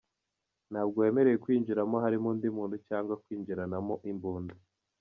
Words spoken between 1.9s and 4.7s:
harimo undi muntu cyangwa kwinjiranamo imbunda.